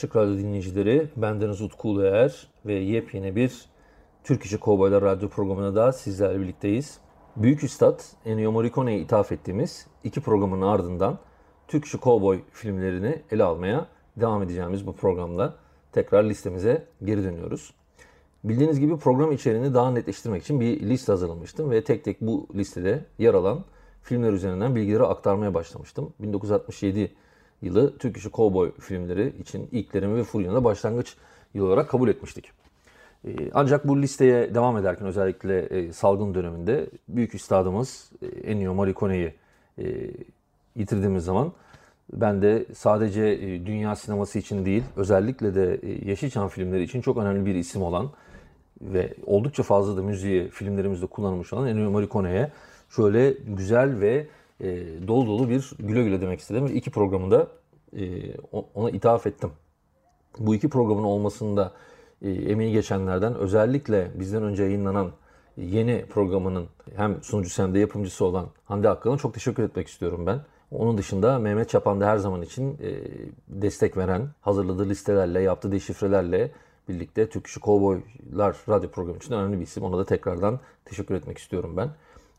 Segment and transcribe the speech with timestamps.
[0.00, 3.64] Açık Radyo dinleyicileri, bendeniz Utku Uluer ve yepyeni bir
[4.24, 6.98] Türk İşi Kovboylar Radyo programına da sizlerle birlikteyiz.
[7.36, 11.18] Büyük Üstad Ennio Morricone'ye ithaf ettiğimiz iki programın ardından
[11.68, 13.86] Türk İşi Kovboy filmlerini ele almaya
[14.16, 15.54] devam edeceğimiz bu programda
[15.92, 17.74] tekrar listemize geri dönüyoruz.
[18.44, 23.04] Bildiğiniz gibi program içeriğini daha netleştirmek için bir liste hazırlamıştım ve tek tek bu listede
[23.18, 23.64] yer alan
[24.02, 26.12] filmler üzerinden bilgileri aktarmaya başlamıştım.
[26.20, 27.12] 1967
[27.62, 31.16] yılı Türk İşi Cowboy filmleri için ilklerimi ve Furya'da başlangıç
[31.54, 32.52] yılı olarak kabul etmiştik.
[33.24, 39.34] Ee, Ancak bu listeye devam ederken özellikle e, salgın döneminde büyük üstadımız e, Ennio Morricone'yi
[39.78, 39.84] e,
[40.76, 41.52] yitirdiğimiz zaman
[42.12, 47.54] ben de sadece dünya sineması için değil özellikle de Yeşilçam filmleri için çok önemli bir
[47.54, 48.10] isim olan
[48.82, 52.50] ve oldukça fazla da müziği filmlerimizde kullanılmış olan Ennio Morricone'ye
[52.96, 54.26] şöyle güzel ve
[54.60, 56.66] e, dolu dolu bir güle güle demek istedim.
[56.66, 57.48] İki programı da
[57.96, 58.34] e,
[58.74, 59.50] ona ithaf ettim.
[60.38, 61.72] Bu iki programın olmasında
[62.22, 65.12] e, emeği geçenlerden özellikle bizden önce yayınlanan
[65.56, 66.66] yeni programının
[66.96, 70.40] hem sunucusu hem de yapımcısı olan Hande Akkal'a çok teşekkür etmek istiyorum ben.
[70.70, 72.98] Onun dışında Mehmet Çapan da her zaman için e,
[73.48, 76.50] destek veren, hazırladığı listelerle, yaptığı deşifrelerle
[76.88, 79.82] birlikte Türk İşi Kovboylar radyo programı için önemli bir isim.
[79.82, 81.90] Ona da tekrardan teşekkür etmek istiyorum ben.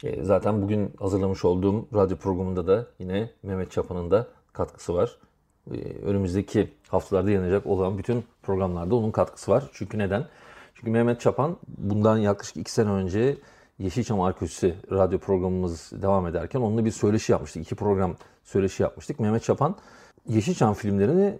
[0.03, 5.17] E, zaten bugün hazırlamış olduğum radyo programında da yine Mehmet Çapan'ın da katkısı var.
[5.71, 9.63] E, önümüzdeki haftalarda yayınlanacak olan bütün programlarda onun katkısı var.
[9.73, 10.27] Çünkü neden?
[10.75, 13.37] Çünkü Mehmet Çapan bundan yaklaşık iki sene önce
[13.79, 17.63] Yeşilçam Arkeolojisi radyo programımız devam ederken onunla bir söyleşi yapmıştık.
[17.63, 19.19] İki program söyleşi yapmıştık.
[19.19, 19.75] Mehmet Çapan
[20.27, 21.39] Yeşilçam filmlerini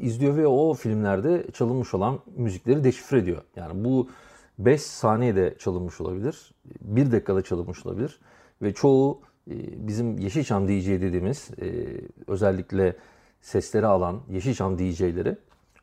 [0.00, 3.42] izliyor ve o filmlerde çalınmış olan müzikleri deşifre ediyor.
[3.56, 4.08] Yani bu
[4.58, 8.20] 5 saniyede çalınmış olabilir, 1 dakikada çalınmış olabilir
[8.62, 9.20] ve çoğu
[9.50, 11.66] e, bizim Yeşilçam DJ dediğimiz e,
[12.26, 12.96] özellikle
[13.40, 15.36] sesleri alan Yeşilçam DJ'leri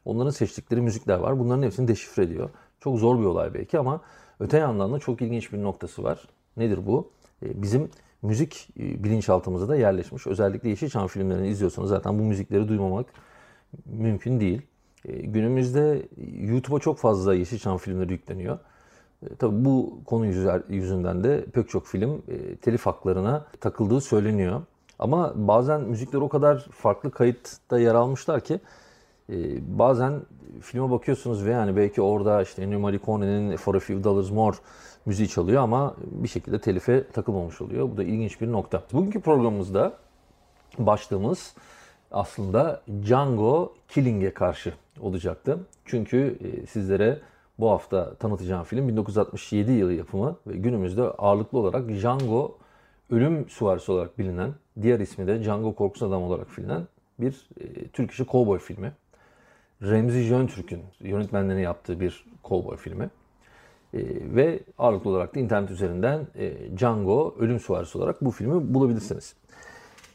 [0.06, 1.40] onların seçtikleri müzikler var.
[1.40, 2.50] Bunların hepsini deşifre ediyor.
[2.80, 4.02] Çok zor bir olay belki ama
[4.40, 6.28] öte yandan da çok ilginç bir noktası var.
[6.58, 7.12] Nedir bu?
[7.44, 7.90] E, Bizim
[8.22, 10.28] müzik bilinçaltımıza da yerleşmiş.
[10.28, 13.06] Özellikle Yeşilçam filmlerini izliyorsanız zaten bu müzikleri duymamak
[13.86, 14.62] mümkün değil.
[15.06, 16.08] E, Günümüzde
[16.40, 18.60] YouTube'a çok fazla Yeşilçam filmleri yükleniyor.
[19.24, 20.26] E, Tabii bu konu
[20.70, 24.62] yüzünden de pek çok film e, telif haklarına takıldığı söyleniyor.
[25.00, 28.60] Ama bazen müzikler o kadar farklı kayıtta yer almışlar ki
[29.30, 29.36] e,
[29.80, 30.22] bazen
[30.62, 34.58] filme bakıyorsunuz ve yani belki orada işte Ennio Morricone'nin For a Few Dollars More
[35.06, 37.92] müziği çalıyor ama bir şekilde telife takılmamış oluyor.
[37.92, 38.84] Bu da ilginç bir nokta.
[38.94, 39.94] Bugünkü programımızda
[40.80, 41.56] başlığımız
[42.12, 45.60] aslında Django Killing'e karşı olacaktı.
[45.86, 47.20] Çünkü e, sizlere
[47.60, 52.58] bu hafta tanıtacağım film 1967 yılı yapımı ve günümüzde ağırlıklı olarak Django
[53.12, 56.88] ölüm süvarisi olarak bilinen, diğer ismi de Django Korkusuz Adam olarak bilinen
[57.20, 58.92] bir e, Türk işi kovboy filmi.
[59.82, 63.10] Remzi Jöntürk'ün yönetmenliğini yaptığı bir kovboy filmi.
[63.94, 64.00] E,
[64.36, 69.36] ve ağırlıklı olarak da internet üzerinden e, Django Ölüm Süvarisi olarak bu filmi bulabilirsiniz.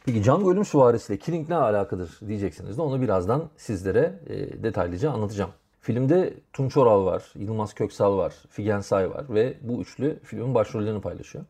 [0.06, 5.10] Peki Django Ölüm Süvarisi ile Killing ne alakadır diyeceksiniz de onu birazdan sizlere e, detaylıca
[5.10, 5.50] anlatacağım.
[5.80, 11.00] Filmde Tunç Oral var, Yılmaz Köksal var, Figen Say var ve bu üçlü filmin başrollerini
[11.00, 11.44] paylaşıyor.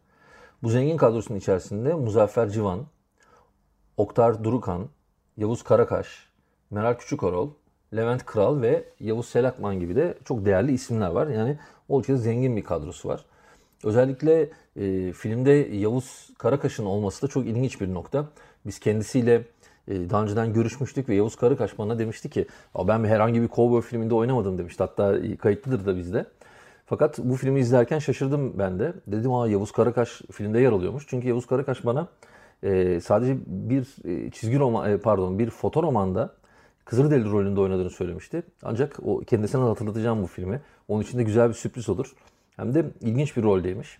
[0.62, 2.80] Bu zengin kadrosunun içerisinde Muzaffer Civan,
[3.96, 4.88] Oktar Durukan,
[5.36, 6.28] Yavuz Karakaş,
[6.70, 7.50] Meral Küçükorol,
[7.96, 11.26] Levent Kral ve Yavuz Selakman gibi de çok değerli isimler var.
[11.26, 11.58] Yani
[11.88, 13.24] oldukça zengin bir kadrosu var.
[13.84, 18.26] Özellikle e, filmde Yavuz Karakaş'ın olması da çok ilginç bir nokta.
[18.66, 19.44] Biz kendisiyle
[19.88, 22.46] e, daha önceden görüşmüştük ve Yavuz Karakaş bana demişti ki
[22.78, 24.82] "Ya ben herhangi bir kovboy filminde oynamadım demişti.
[24.82, 26.26] Hatta kayıtlıdır da bizde.
[26.86, 28.92] Fakat bu filmi izlerken şaşırdım ben de.
[29.06, 31.04] Dedim aa Yavuz Karakaş filmde yer alıyormuş.
[31.08, 32.08] Çünkü Yavuz Karakaş bana
[32.62, 36.34] e, sadece bir e, çizgi roman, e, pardon bir foto romanda
[36.84, 38.42] Kızılderili rolünde oynadığını söylemişti.
[38.62, 40.60] Ancak o kendisine hatırlatacağım bu filmi.
[40.88, 42.12] Onun için de güzel bir sürpriz olur.
[42.56, 43.98] Hem de ilginç bir roldeymiş.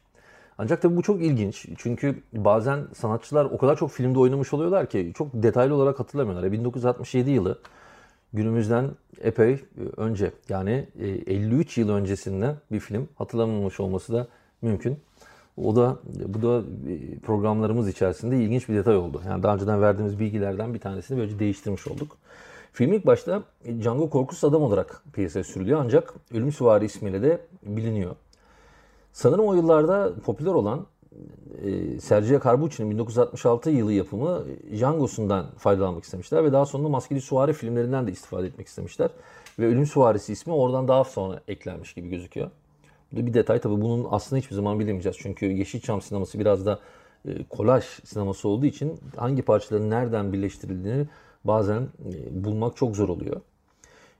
[0.59, 1.67] Ancak tabii bu çok ilginç.
[1.79, 6.49] Çünkü bazen sanatçılar o kadar çok filmde oynamış oluyorlar ki çok detaylı olarak hatırlamıyorlar.
[6.49, 7.59] E, 1967 yılı
[8.33, 9.61] günümüzden epey e,
[9.97, 14.29] önce yani e, 53 yıl öncesinden bir film hatırlamamış olması da
[14.63, 14.99] mümkün.
[15.57, 16.63] O da bu da
[17.23, 19.23] programlarımız içerisinde ilginç bir detay oldu.
[19.27, 22.17] Yani daha önceden verdiğimiz bilgilerden bir tanesini böylece değiştirmiş olduk.
[22.73, 23.43] Film ilk başta
[23.81, 28.17] Django korkusuz adam olarak piyasaya sürülüyor ancak Ölüm Süvari ismiyle de biliniyor.
[29.17, 30.87] Sanırım o yıllarda popüler olan
[31.65, 38.07] e, Sergio Carbucci'nin 1966 yılı yapımı Django'sundan faydalanmak istemişler ve daha sonra Maskeli Suvari filmlerinden
[38.07, 39.11] de istifade etmek istemişler.
[39.59, 42.51] Ve Ölüm Suvarisi ismi oradan daha sonra eklenmiş gibi gözüküyor.
[43.13, 45.17] Bu da bir detay tabii bunun aslında hiçbir zaman bilemeyeceğiz.
[45.21, 46.79] Çünkü Yeşilçam sineması biraz da
[47.29, 51.07] e, kolaj sineması olduğu için hangi parçaların nereden birleştirildiğini
[51.45, 53.41] bazen e, bulmak çok zor oluyor.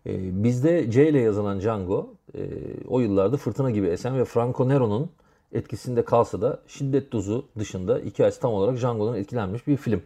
[0.07, 2.41] E, bizde C ile yazılan Django e,
[2.89, 5.11] o yıllarda fırtına gibi esen ve Franco Nero'nun
[5.53, 10.03] etkisinde kalsa da şiddet dozu dışında hikayesi tam olarak Django'dan etkilenmiş bir film.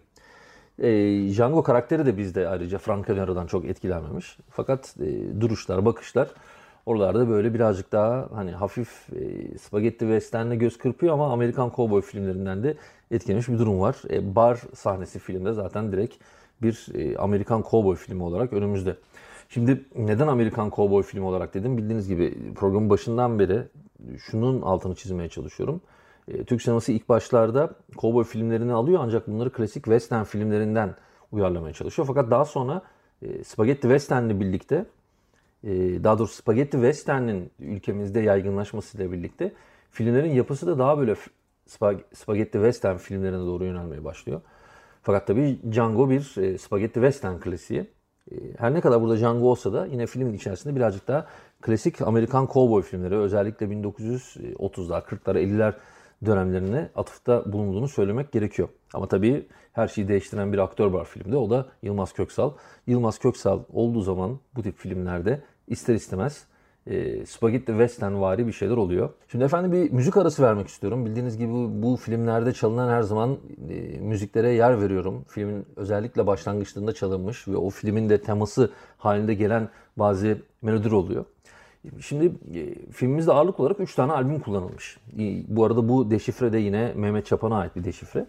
[0.79, 0.89] E,
[1.29, 4.39] Django karakteri de bizde ayrıca Franco Nero'dan çok etkilenmemiş.
[4.51, 6.29] Fakat e, duruşlar, bakışlar
[6.87, 12.63] oralarda böyle birazcık daha hani hafif e, spagetti westernle göz kırpıyor ama Amerikan kovboy filmlerinden
[12.63, 12.77] de
[13.11, 13.97] etkilenmiş bir durum var.
[14.11, 16.15] E, bar sahnesi filmde zaten direkt
[16.63, 18.97] bir e, Amerikan kovboy filmi olarak önümüzde.
[19.51, 21.79] Şimdi neden Amerikan kovboy filmi olarak dedim?
[21.79, 23.69] Bildiğiniz gibi programın başından beri
[24.19, 25.81] şunun altını çizmeye çalışıyorum.
[26.29, 30.95] E, Türk sineması ilk başlarda kovboy filmlerini alıyor ancak bunları klasik western filmlerinden
[31.33, 32.07] uyarlamaya çalışıyor.
[32.07, 32.83] Fakat daha sonra
[33.23, 34.87] e, Spaghetti Western'le birlikte
[35.65, 35.71] e,
[36.05, 39.53] daha doğrusu Spaghetti Western'in ülkemizde yaygınlaşmasıyla birlikte
[39.91, 41.15] filmlerin yapısı da daha böyle
[42.15, 44.41] Spaghetti Western filmlerine doğru yönelmeye başlıyor.
[45.03, 46.21] Fakat tabii Django bir
[46.59, 47.87] Spaghetti Western klasiği.
[48.33, 51.27] E, her ne kadar burada Django olsa da yine filmin içerisinde birazcık daha
[51.61, 55.75] klasik Amerikan cowboy filmleri özellikle 1930'lar, 40'lar, 50'ler
[56.27, 58.69] dönemlerine atıfta bulunduğunu söylemek gerekiyor.
[58.95, 61.37] Ama tabii her şeyi değiştiren bir aktör var filmde.
[61.37, 62.53] O da Yılmaz Köksal.
[62.87, 66.47] Yılmaz Köksal olduğu zaman bu tip filmlerde ister istemez
[66.91, 69.11] e, spagetti western vari bir şeyler oluyor.
[69.29, 71.07] Şimdi efendim bir müzik arası vermek istiyorum.
[71.07, 73.39] Bildiğiniz gibi bu filmlerde çalınan her zaman
[73.71, 75.25] e, müziklere yer veriyorum.
[75.29, 81.25] Filmin özellikle başlangıçlarında çalınmış ve o filmin de teması halinde gelen bazı melodiler oluyor.
[82.01, 84.99] Şimdi e, filmimizde ağırlık olarak 3 tane albüm kullanılmış.
[85.19, 88.27] E, bu arada bu deşifre de yine Mehmet Çapan'a ait bir deşifre.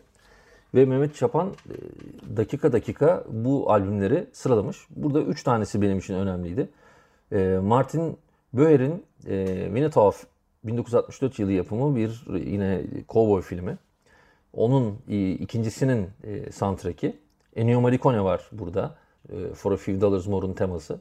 [0.75, 4.77] Ve Mehmet Çapan e, dakika dakika bu albümleri sıralamış.
[4.89, 6.69] Burada 3 tanesi benim için önemliydi.
[7.31, 8.17] E, Martin
[8.53, 10.13] Böher'in e, Minotaur
[10.63, 13.77] 1964 yılı yapımı bir yine cowboy filmi.
[14.53, 17.15] Onun e, ikincisinin e, soundtrack'i.
[17.55, 18.95] Ennio Morricone var burada.
[19.29, 20.99] E, For a Few Dollars More'un teması.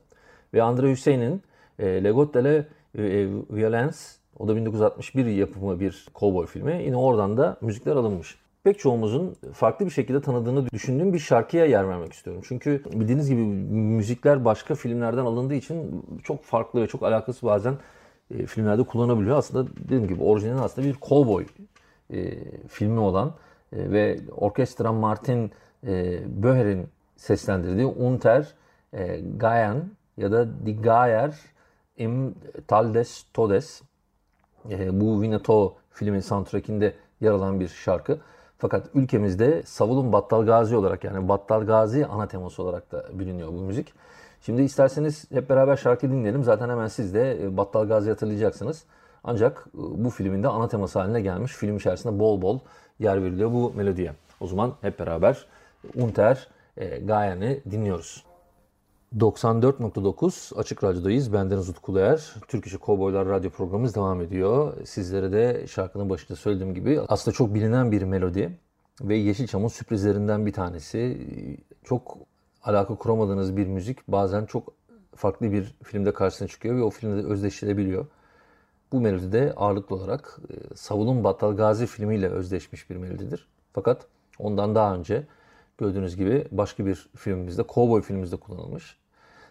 [0.55, 1.43] Ve Andre Hüseyin'in
[1.79, 3.99] e, Legot de la e, Violence
[4.39, 6.83] o da 1961 yapımı bir cowboy filmi.
[6.85, 8.39] Yine oradan da müzikler alınmış.
[8.65, 12.43] Pek çoğumuzun farklı bir şekilde tanıdığını düşündüğüm bir şarkıya yer vermek istiyorum.
[12.49, 17.75] Çünkü bildiğiniz gibi müzikler başka filmlerden alındığı için çok farklı ve çok alakası bazen
[18.31, 19.37] e, filmlerde kullanabiliyor.
[19.37, 21.47] Aslında dediğim gibi orijinali aslında bir cowboy
[22.11, 22.35] e,
[22.69, 23.35] filmi olan
[23.73, 25.53] e, ve orkestra Martin
[26.27, 28.55] Böher'in seslendirdiği Unter
[29.37, 31.35] Gayan ya da Die Gayer
[31.97, 32.35] im
[32.67, 33.83] Taldes Todes
[34.71, 38.21] e, bu Vinato filmin soundtrackinde yer alan bir şarkı.
[38.61, 43.61] Fakat ülkemizde Savulun Battal Gazi olarak yani Battal Gazi ana teması olarak da biliniyor bu
[43.61, 43.93] müzik.
[44.41, 46.45] Şimdi isterseniz hep beraber şarkı dinleyelim.
[46.45, 48.85] Zaten hemen siz de e, Battal Gazi hatırlayacaksınız.
[49.25, 51.53] Ancak e, bu filmin de ana teması haline gelmiş.
[51.53, 52.59] Film içerisinde bol bol
[52.99, 54.13] yer veriliyor bu melodiye.
[54.41, 55.47] O zaman hep beraber
[55.95, 58.30] Unter e, Gayen'i dinliyoruz.
[59.19, 61.33] 94.9 Açık Radyo'dayız.
[61.33, 62.35] Bendeniz Utku Eğer.
[62.49, 64.87] Türk İşi Kovboylar Radyo programımız devam ediyor.
[64.87, 68.59] Sizlere de şarkının başında söylediğim gibi aslında çok bilinen bir melodi
[69.01, 71.19] ve Yeşilçam'ın sürprizlerinden bir tanesi.
[71.85, 72.19] Çok
[72.63, 74.73] alaka kuramadığınız bir müzik bazen çok
[75.15, 78.07] farklı bir filmde karşısına çıkıyor ve o filmde özdeşleşebiliyor.
[78.93, 83.49] Bu melodi de ağırlıklı olarak e, Savulun Battal Gazi filmiyle özdeşmiş bir melodidir.
[83.73, 84.07] Fakat
[84.39, 85.27] ondan daha önce
[85.79, 89.00] gördüğünüz gibi başka bir filmimizde, Cowboy filmimizde kullanılmış.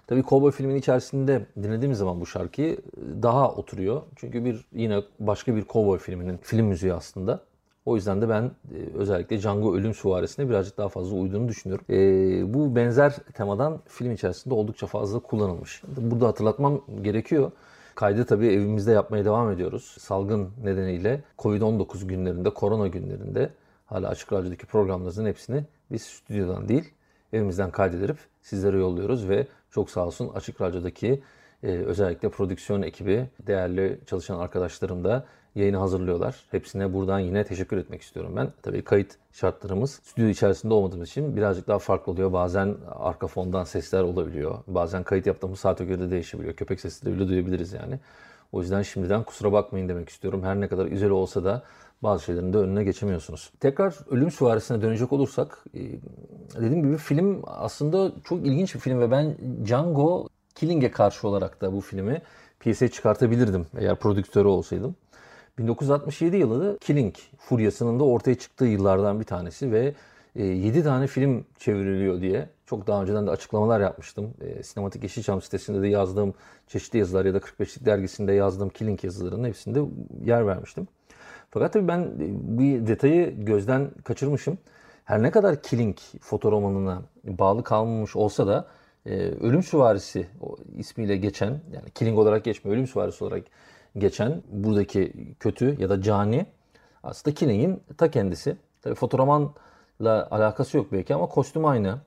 [0.10, 2.78] Tabii Cowboy filmin içerisinde dinlediğimiz zaman bu şarkıyı
[3.22, 4.02] daha oturuyor.
[4.16, 7.40] Çünkü bir yine başka bir Cowboy filminin film müziği aslında.
[7.86, 11.86] O yüzden de ben e, özellikle Django Ölüm Süvarisi'ne birazcık daha fazla uyduğunu düşünüyorum.
[11.90, 15.82] E, bu benzer temadan film içerisinde oldukça fazla kullanılmış.
[15.98, 17.52] Burada hatırlatmam gerekiyor.
[17.96, 19.96] Kaydı tabii evimizde yapmaya devam ediyoruz.
[20.00, 23.50] Salgın nedeniyle Covid-19 günlerinde, korona günlerinde
[23.86, 26.94] hala Açık Radyo'daki programlarımızın hepsini biz stüdyodan değil
[27.34, 31.24] evimizden kaydedip sizlere yolluyoruz ve çok sağ olsun Açık Radyo'daki
[31.64, 36.36] e, özellikle prodüksiyon ekibi, değerli çalışan arkadaşlarım da yayını hazırlıyorlar.
[36.52, 38.54] Hepsine buradan yine teşekkür etmek istiyorum ben.
[38.62, 42.34] Tabii kayıt şartlarımız stüdyo içerisinde olmadığımız için birazcık daha farklı oluyor.
[42.34, 44.58] Bazen arka fondan sesler olabiliyor.
[44.68, 46.54] Bazen kayıt yaptığımız saate göre de değişebiliyor.
[46.54, 48.00] Köpek sesi de bile duyabiliriz yani.
[48.52, 50.44] O yüzden şimdiden kusura bakmayın demek istiyorum.
[50.44, 51.64] Her ne kadar güzel olsa da
[52.04, 53.52] bazı şeylerin de önüne geçemiyorsunuz.
[53.60, 55.80] Tekrar Ölüm Süvarisi'ne dönecek olursak e,
[56.56, 61.74] dediğim gibi film aslında çok ilginç bir film ve ben Django Killing'e karşı olarak da
[61.74, 62.22] bu filmi
[62.60, 64.96] piyasaya çıkartabilirdim eğer prodüktörü olsaydım.
[65.58, 69.94] 1967 yılı Killing furyasının da ortaya çıktığı yıllardan bir tanesi ve
[70.36, 74.34] 7 tane film çevriliyor diye çok daha önceden de açıklamalar yapmıştım.
[74.42, 76.34] E, Sinematik Yeşilçam sitesinde de yazdığım
[76.68, 79.82] çeşitli yazılar ya da 45'lik dergisinde yazdığım Killing yazılarının hepsinde
[80.26, 80.88] yer vermiştim.
[81.50, 82.12] Fakat tabii ben
[82.60, 84.58] bir detayı gözden kaçırmışım.
[85.06, 88.68] Her ne kadar Killing fotoromanına bağlı kalmamış olsa da
[89.06, 90.28] e, Ölüm Süvarisi
[90.78, 93.44] ismiyle geçen yani Killing olarak geçmiyor Ölüm Süvarisi olarak
[93.98, 96.46] geçen buradaki kötü ya da cani
[97.04, 98.58] aslında Killing'in ta kendisi.
[98.82, 102.00] Tabii fotoromanla alakası yok belki ama kostüm aynı.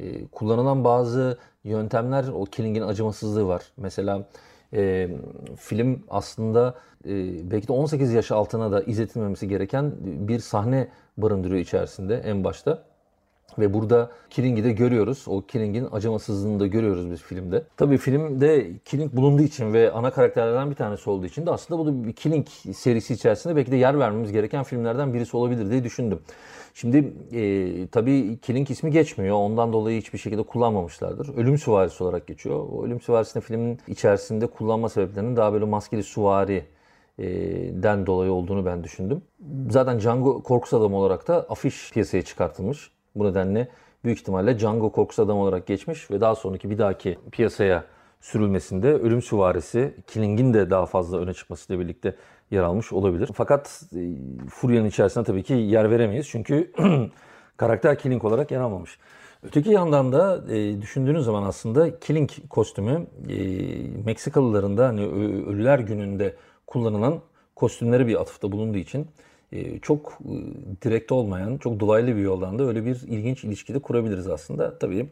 [0.00, 3.62] E, kullanılan bazı yöntemler o Killing'in acımasızlığı var.
[3.76, 4.28] Mesela
[4.74, 5.08] e,
[5.56, 7.10] film aslında e,
[7.50, 12.89] belki de 18 yaş altına da izletilmemesi gereken bir sahne barındırıyor içerisinde en başta.
[13.58, 15.24] Ve burada Killing'i de görüyoruz.
[15.26, 17.64] O Killing'in acımasızlığını da görüyoruz biz filmde.
[17.76, 21.86] Tabii filmde Killing bulunduğu için ve ana karakterlerden bir tanesi olduğu için de aslında bu
[21.86, 26.20] da bir Killing serisi içerisinde belki de yer vermemiz gereken filmlerden birisi olabilir diye düşündüm.
[26.74, 29.36] Şimdi e, tabii Killing ismi geçmiyor.
[29.36, 31.36] Ondan dolayı hiçbir şekilde kullanmamışlardır.
[31.36, 32.66] Ölüm süvarisi olarak geçiyor.
[32.72, 36.64] O ölüm süvarisini filmin içerisinde kullanma sebeplerinin daha böyle maskeli süvari
[37.18, 37.26] e,
[37.82, 39.22] den dolayı olduğunu ben düşündüm.
[39.70, 42.90] Zaten Django korkus adamı olarak da afiş piyasaya çıkartılmış.
[43.14, 43.68] Bu nedenle
[44.04, 47.84] büyük ihtimalle Django korkus adamı olarak geçmiş ve daha sonraki bir dahaki piyasaya
[48.20, 52.16] sürülmesinde ölüm süvarisi Killing'in de daha fazla öne çıkmasıyla birlikte
[52.50, 53.30] yer almış olabilir.
[53.34, 54.00] Fakat e,
[54.48, 56.72] Furya'nın içerisinde tabii ki yer veremeyiz çünkü
[57.56, 58.98] karakter Killing olarak yer almamış.
[59.42, 63.36] Öteki yandan da e, düşündüğünüz zaman aslında Killing kostümü e,
[64.04, 65.06] Meksikalıların da hani
[65.46, 66.36] Ölüler Günü'nde
[66.66, 67.20] kullanılan
[67.56, 69.06] kostümleri bir atıfta bulunduğu için
[69.82, 70.34] çok e,
[70.82, 74.78] direkt olmayan, çok dolaylı bir yoldan da öyle bir ilginç ilişki de kurabiliriz aslında.
[74.78, 75.06] Tabii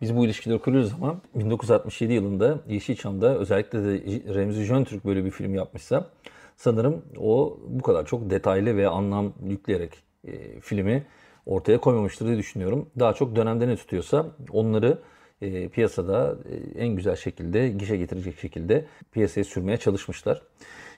[0.00, 4.00] biz bu ilişkileri kuruyoruz ama 1967 yılında Yeşilçam'da özellikle de
[4.34, 6.10] Remzi Jöntürk böyle bir film yapmışsa
[6.56, 9.92] sanırım o bu kadar çok detaylı ve anlam yükleyerek
[10.24, 11.06] e, filmi
[11.46, 12.90] ortaya koymamıştır diye düşünüyorum.
[12.98, 14.98] Daha çok dönemde ne tutuyorsa onları
[15.42, 20.42] e, piyasada e, en güzel şekilde, gişe getirecek şekilde piyasaya sürmeye çalışmışlar.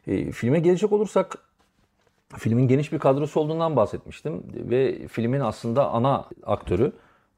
[0.07, 1.50] E, filme gelecek olursak
[2.39, 6.93] filmin geniş bir kadrosu olduğundan bahsetmiştim ve filmin aslında ana aktörü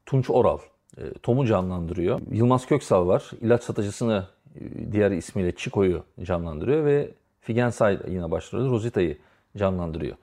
[0.05, 0.59] Tunç Oral.
[0.97, 2.21] E, Tom'u canlandırıyor.
[2.31, 3.31] Yılmaz Köksal var.
[3.41, 9.17] İlaç satıcısını e, diğer ismiyle Chico'yu canlandırıyor ve Figen Say yine başrolü Rosita'yı
[9.57, 10.15] canlandırıyor.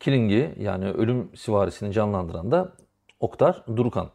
[0.00, 2.72] Killing'i yani ölüm sivarisini canlandıran da
[3.20, 4.10] Oktar Durukan.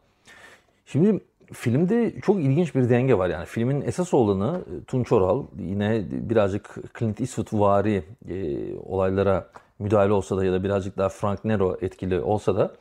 [0.85, 1.19] Şimdi
[1.53, 3.29] filmde çok ilginç bir denge var.
[3.29, 9.49] Yani filmin esas olanı e, Tunç Oral yine birazcık Clint Eastwood vari e, olaylara
[9.81, 12.71] müdahale olsa da ya da birazcık daha Frank Nero etkili olsa da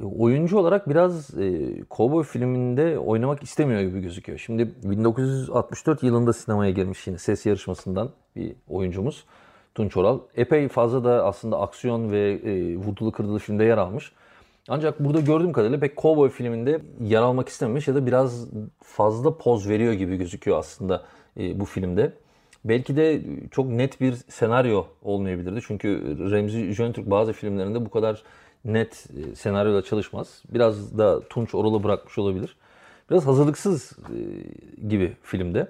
[0.00, 4.38] e, oyuncu olarak biraz e, Cowboy filminde oynamak istemiyor gibi gözüküyor.
[4.38, 9.24] Şimdi 1964 yılında sinemaya girmiş yine ses yarışmasından bir oyuncumuz
[9.74, 10.20] Tunç Oral.
[10.36, 14.12] Epey fazla da aslında aksiyon ve e, vurdulu kırdılı filmde yer almış.
[14.68, 18.48] Ancak burada gördüğüm kadarıyla pek Cowboy filminde yer almak istememiş ya da biraz
[18.82, 21.02] fazla poz veriyor gibi gözüküyor aslında
[21.40, 22.12] e, bu filmde.
[22.64, 25.60] Belki de çok net bir senaryo olmayabilirdi.
[25.66, 28.22] Çünkü Remzi Jöntürk bazı filmlerinde bu kadar
[28.64, 30.42] net e, senaryoda çalışmaz.
[30.54, 32.56] Biraz da Tunç Oral'ı bırakmış olabilir.
[33.10, 35.68] Biraz hazırlıksız e, gibi filmde.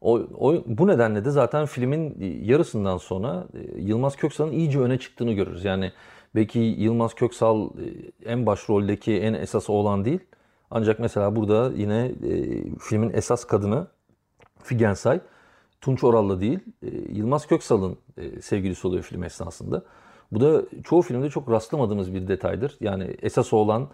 [0.00, 5.32] O, o, bu nedenle de zaten filmin yarısından sonra e, Yılmaz Köksal'ın iyice öne çıktığını
[5.32, 5.64] görürüz.
[5.64, 5.92] Yani
[6.34, 7.70] belki Yılmaz Köksal
[8.24, 10.20] en başroldeki en esas olan değil.
[10.70, 12.12] Ancak mesela burada yine
[12.80, 13.86] filmin esas kadını
[14.62, 15.20] Figen Say
[15.84, 16.58] Tunç Oral'la değil
[17.08, 17.98] Yılmaz Köksal'ın
[18.40, 19.82] sevgilisi oluyor film esnasında.
[20.32, 22.76] Bu da çoğu filmde çok rastlamadığımız bir detaydır.
[22.80, 23.88] Yani esas olan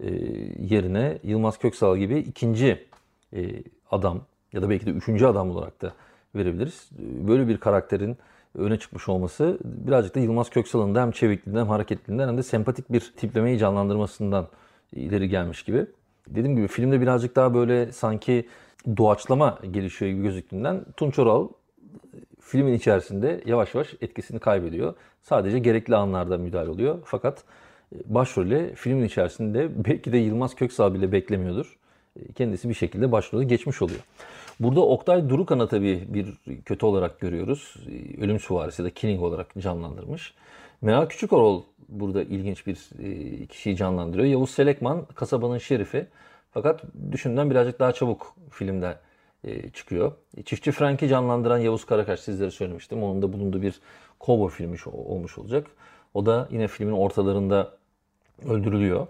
[0.00, 0.10] e,
[0.58, 2.86] yerine Yılmaz Köksal gibi ikinci
[3.32, 4.20] e, adam
[4.52, 5.92] ya da belki de üçüncü adam olarak da
[6.34, 6.90] verebiliriz.
[7.00, 8.16] Böyle bir karakterin
[8.54, 12.92] öne çıkmış olması birazcık da Yılmaz Köksal'ın da hem çevikliğinden hem hareketliliğinden hem de sempatik
[12.92, 14.48] bir tiplemeyi canlandırmasından
[14.92, 15.86] ileri gelmiş gibi.
[16.28, 18.48] Dediğim gibi filmde birazcık daha böyle sanki
[18.96, 21.48] doğaçlama gelişiyor gibi gözüktüğünden Tunç Oral
[22.40, 24.94] filmin içerisinde yavaş yavaş etkisini kaybediyor.
[25.22, 26.98] Sadece gerekli anlarda müdahale oluyor.
[27.04, 27.44] Fakat
[27.94, 31.78] e, başrolü filmin içerisinde belki de Yılmaz Köksal bile beklemiyordur.
[32.16, 34.00] E, kendisi bir şekilde başrolü geçmiş oluyor.
[34.60, 36.26] Burada Oktay Durukan'ı tabii bir
[36.64, 37.74] kötü olarak görüyoruz.
[37.90, 40.34] E, Ölüm Süvarisi de Killing olarak canlandırmış.
[40.82, 42.78] Meral Küçükorol burada ilginç bir
[43.46, 44.28] kişiyi canlandırıyor.
[44.28, 46.06] Yavuz Selekman kasabanın şerifi.
[46.54, 46.82] Fakat
[47.12, 48.98] düşünden birazcık daha çabuk filmde
[49.44, 50.12] e, çıkıyor.
[50.44, 53.02] Çiftçi Frank'i canlandıran Yavuz Karakaş sizlere söylemiştim.
[53.02, 53.80] Onun da bulunduğu bir
[54.18, 55.66] kovboy filmi olmuş olacak.
[56.14, 57.76] O da yine filmin ortalarında
[58.48, 59.06] öldürülüyor.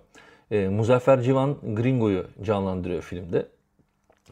[0.51, 3.47] E, Muzaffer Civan Gringo'yu canlandırıyor filmde.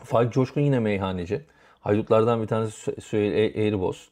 [0.05, 1.41] Faik Coşkun yine meyhaneci.
[1.81, 4.09] Haydutlardan bir tanesi Süheyl e- Eğriboz.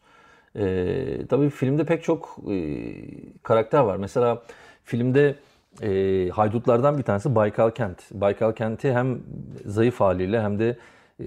[0.56, 2.94] E, tabii filmde pek çok e,
[3.42, 3.96] karakter var.
[3.96, 4.42] Mesela
[4.84, 5.34] filmde
[5.82, 8.02] e, haydutlardan bir tanesi Baykal Kent.
[8.12, 9.20] Baykal Kent'i hem
[9.66, 10.78] zayıf haliyle hem de
[11.20, 11.26] e,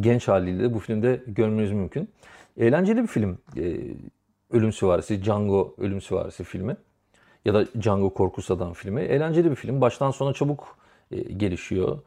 [0.00, 2.08] genç haliyle bu filmde görmeniz mümkün.
[2.56, 3.38] Eğlenceli bir film.
[3.56, 3.76] E,
[4.50, 6.76] Ölüm Süvarisi, Django Ölüm Süvarisi filmi.
[7.44, 9.00] Ya da Django Korkus Adam filmi.
[9.00, 9.80] Eğlenceli bir film.
[9.80, 10.76] Baştan sona çabuk
[11.10, 11.98] e, gelişiyor.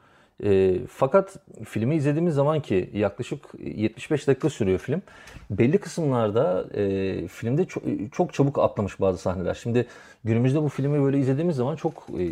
[0.44, 5.02] E, fakat filmi izlediğimiz zaman ki yaklaşık 75 dakika sürüyor film.
[5.50, 9.54] Belli kısımlarda e, filmde çok, çok çabuk atlamış bazı sahneler.
[9.54, 9.88] Şimdi
[10.24, 12.26] günümüzde bu filmi böyle izlediğimiz zaman çok e,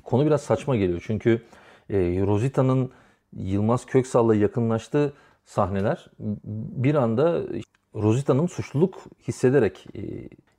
[0.00, 1.02] konu biraz saçma geliyor.
[1.06, 1.42] Çünkü
[1.90, 1.96] e,
[2.26, 2.90] Rosita'nın
[3.36, 5.12] Yılmaz Köksal'la yakınlaştığı
[5.44, 6.06] sahneler
[6.76, 7.42] bir anda
[7.94, 8.94] Rosita'nın suçluluk
[9.28, 10.00] hissederek e,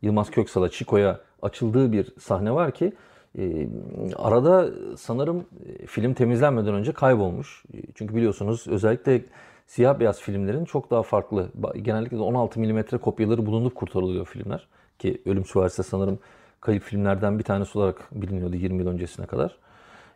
[0.01, 2.93] Yılmaz Köksal'a, Chico'ya açıldığı bir sahne var ki
[3.37, 3.67] e,
[4.15, 7.63] arada sanırım e, film temizlenmeden önce kaybolmuş.
[7.73, 9.21] E, çünkü biliyorsunuz özellikle
[9.67, 11.51] siyah beyaz filmlerin çok daha farklı.
[11.81, 14.67] Genellikle de 16 mm kopyaları bulunup kurtarılıyor filmler.
[14.99, 16.19] Ki Ölüm Süvarisi sanırım
[16.61, 19.57] kayıp filmlerden bir tanesi olarak biliniyordu 20 yıl öncesine kadar.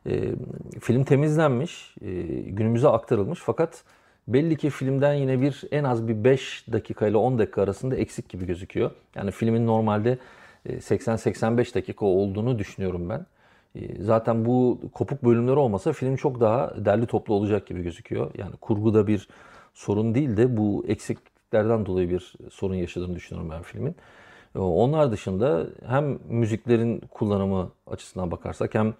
[0.05, 0.35] E,
[0.79, 2.11] film temizlenmiş, e,
[2.41, 3.83] günümüze aktarılmış fakat
[4.27, 8.29] belli ki filmden yine bir en az bir 5 dakika ile 10 dakika arasında eksik
[8.29, 8.91] gibi gözüküyor.
[9.15, 10.17] Yani filmin normalde
[10.77, 13.25] 80-85 e, dakika olduğunu düşünüyorum ben.
[13.75, 18.31] E, zaten bu kopuk bölümler olmasa film çok daha derli toplu olacak gibi gözüküyor.
[18.37, 19.27] Yani kurguda bir
[19.73, 23.95] sorun değil de bu eksikliklerden dolayı bir sorun yaşadığını düşünüyorum ben filmin.
[24.55, 28.93] E, onlar dışında hem müziklerin kullanımı açısından bakarsak hem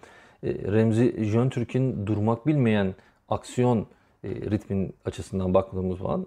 [0.44, 2.94] Remzi Jöntürk'ün durmak bilmeyen
[3.28, 3.86] aksiyon
[4.24, 6.26] ritmin açısından baktığımız zaman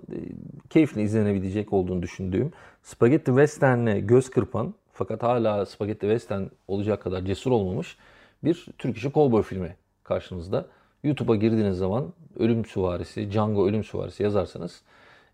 [0.69, 2.51] keyifli izlenebilecek olduğunu düşündüğüm
[2.83, 7.97] Spaghetti Western'le göz kırpan fakat hala spagetti western olacak kadar cesur olmamış
[8.43, 10.65] bir Türk işi kovboy filmi karşınızda.
[11.03, 14.81] YouTube'a girdiğiniz zaman Ölüm Süvarisi, Django Ölüm Süvarisi yazarsanız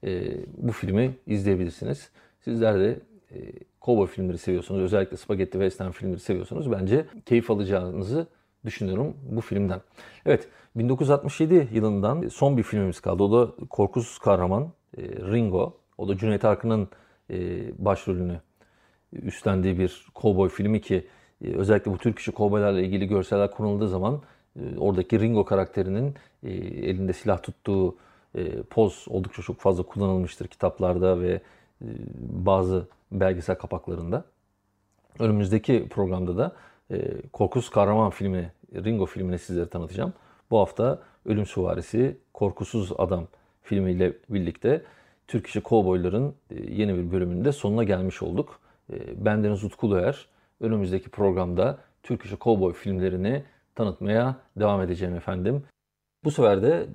[0.03, 2.09] e, bu filmi izleyebilirsiniz.
[2.39, 2.99] Sizler de
[3.31, 3.37] e,
[3.79, 6.71] kovboy filmleri seviyorsunuz, özellikle spagetti western filmleri seviyorsunuz.
[6.71, 8.27] Bence keyif alacağınızı
[8.65, 9.81] düşünüyorum bu filmden.
[10.25, 13.23] Evet, 1967 yılından son bir filmimiz kaldı.
[13.23, 15.77] O da Korkusuz Kahraman, e, Ringo.
[15.97, 16.89] O da Cüneyt Arkın'ın
[17.29, 17.37] e,
[17.85, 18.41] başrolünü
[19.13, 21.07] üstlendiği bir kovboy filmi ki
[21.45, 24.21] e, özellikle bu Türk işi kovboylarla ilgili görseller kullanıldığı zaman
[24.59, 27.95] e, oradaki Ringo karakterinin e, elinde silah tuttuğu
[28.69, 31.41] poz oldukça çok fazla kullanılmıştır kitaplarda ve
[32.19, 34.23] bazı belgesel kapaklarında.
[35.19, 36.55] Önümüzdeki programda da
[37.33, 40.13] Korkusuz Kahraman filmi, Ringo filmini sizlere tanıtacağım.
[40.51, 43.27] Bu hafta Ölüm Süvarisi, Korkusuz Adam
[43.61, 44.83] filmiyle birlikte
[45.27, 46.35] Türk işi kovboyların
[46.69, 48.59] yeni bir bölümünde sonuna gelmiş olduk.
[48.93, 50.25] Ee, bendeniz Utku Loyer.
[50.59, 53.43] Önümüzdeki programda Türk işi kovboy filmlerini
[53.75, 55.63] tanıtmaya devam edeceğim efendim.
[56.23, 56.87] Bu sefer de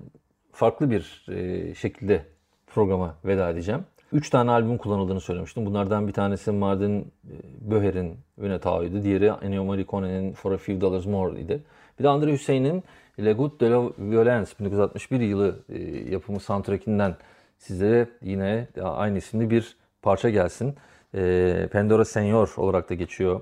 [0.51, 2.25] farklı bir e, şekilde
[2.67, 3.85] programa veda edeceğim.
[4.11, 5.65] Üç tane albüm kullanıldığını söylemiştim.
[5.65, 7.33] Bunlardan bir tanesi Martin e,
[7.71, 9.03] Böher'in Üne Tao'ydu.
[9.03, 11.63] Diğeri Ennio Morricone'nin For a Few Dollars More idi.
[11.99, 12.83] Bir de Andre Hüseyin'in
[13.19, 15.79] Le Goût de la Violence 1961 yılı e,
[16.11, 17.15] yapımı soundtrackinden
[17.57, 20.75] sizlere yine aynı isimli bir parça gelsin.
[21.15, 23.41] E, Pandora Senyor olarak da geçiyor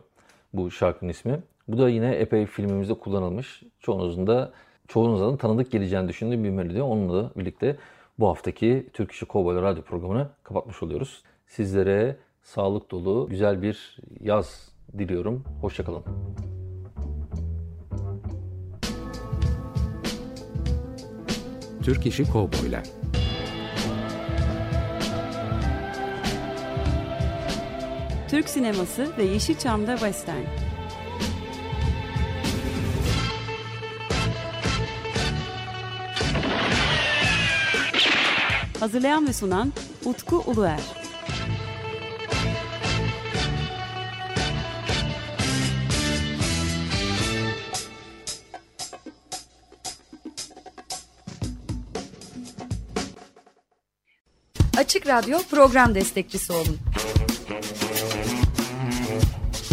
[0.53, 1.39] bu şarkının ismi.
[1.67, 3.63] Bu da yine epey filmimizde kullanılmış.
[3.79, 4.51] Çoğunuzun da
[4.87, 6.81] çoğunuzun tanıdık geleceğini düşündüğüm bir melodi.
[6.81, 7.77] Onunla birlikte
[8.19, 11.23] bu haftaki Türk İşi Kovboy Radyo programını kapatmış oluyoruz.
[11.47, 15.43] Sizlere sağlık dolu güzel bir yaz diliyorum.
[15.61, 16.03] Hoşçakalın.
[21.83, 23.02] Türk İşi Kovboylar
[28.33, 30.43] Türk sineması ve Yeşilçam'da Western.
[38.79, 39.73] Hazırlayan ve sunan
[40.05, 40.79] Utku Uluer.
[54.77, 56.92] Açık Radyo program destekçisi olun